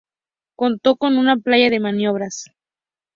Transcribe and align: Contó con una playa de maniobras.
Contó 0.55 0.95
con 0.95 1.19
una 1.19 1.37
playa 1.37 1.69
de 1.69 1.79
maniobras. 1.79 2.45